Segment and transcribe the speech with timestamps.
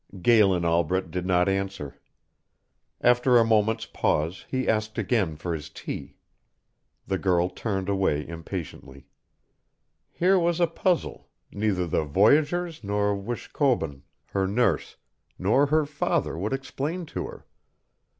[0.19, 2.01] Galen Albret did not answer.
[3.01, 6.15] After a moment's pause he asked again for his tea.
[7.05, 9.05] The girl turned away impatiently.
[10.09, 14.01] Here was a puzzle, neither the voyageurs, nor Wishkobun
[14.31, 14.95] her nurse,
[15.37, 17.45] nor her father would explain to her.